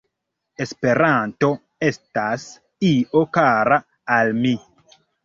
[0.63, 1.49] “Esperanto
[1.87, 2.45] estas
[2.93, 3.79] io kara
[4.17, 4.55] al mi.